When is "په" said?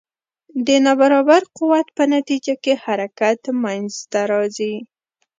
1.97-2.03